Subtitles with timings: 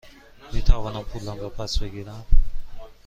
[0.53, 2.25] می توانم پولم را پس بگیرم؟